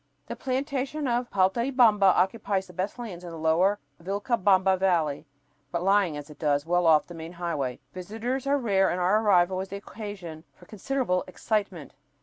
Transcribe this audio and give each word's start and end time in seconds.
The 0.25 0.35
plantation 0.35 1.07
of 1.07 1.29
Paltaybamba 1.29 2.07
occupies 2.15 2.65
the 2.65 2.73
best 2.73 2.97
lands 2.97 3.23
in 3.23 3.29
the 3.29 3.37
lower 3.37 3.77
Vilcabamba 4.01 4.75
Valley, 4.79 5.27
but 5.71 5.83
lying, 5.83 6.17
as 6.17 6.27
it 6.31 6.39
does, 6.39 6.65
well 6.65 6.87
off 6.87 7.05
the 7.05 7.13
main 7.13 7.33
highway, 7.33 7.79
visitors 7.93 8.47
are 8.47 8.57
rare 8.57 8.89
and 8.89 8.99
our 8.99 9.21
arrival 9.21 9.57
was 9.57 9.69
the 9.69 9.75
occasion 9.75 10.43
for 10.55 10.65
considerable 10.65 11.23
excitement. 11.27 11.93